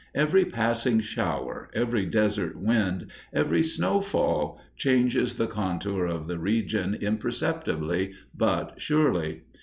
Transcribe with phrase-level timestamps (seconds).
[0.15, 8.13] Every passing shower, every desert wind, every snowfall, changes the contour of the region imperceptibly
[8.35, 9.43] but surely.